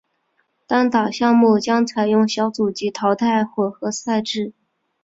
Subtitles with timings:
[0.65, 4.51] 单打项目将采用小组及淘汰混合赛制。